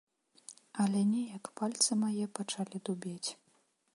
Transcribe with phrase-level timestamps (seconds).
[0.83, 3.29] Але неяк пальцы мае пачалі дубець.